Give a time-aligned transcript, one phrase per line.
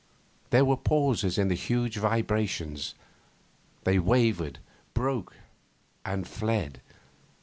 [0.49, 2.95] There were pauses in the huge vibrations:
[3.83, 4.57] they wavered,
[4.95, 5.35] broke,
[6.03, 6.81] and fled.